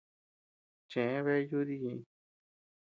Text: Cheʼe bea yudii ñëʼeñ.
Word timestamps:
Cheʼe 0.91 1.19
bea 1.25 1.37
yudii 1.49 1.81
ñëʼeñ. 1.83 2.01